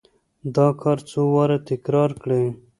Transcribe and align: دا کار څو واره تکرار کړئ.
دا 0.55 0.67
کار 0.81 0.97
څو 1.09 1.21
واره 1.33 1.57
تکرار 1.69 2.11
کړئ. 2.21 2.45